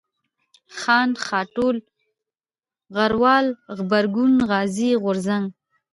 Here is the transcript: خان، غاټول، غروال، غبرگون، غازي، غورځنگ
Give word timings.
خان، 0.77 1.09
غاټول، 1.27 1.75
غروال، 2.95 3.45
غبرگون، 3.77 4.31
غازي، 4.49 4.89
غورځنگ 5.03 5.45